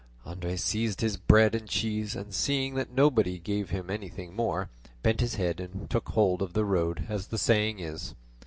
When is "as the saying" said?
7.07-7.79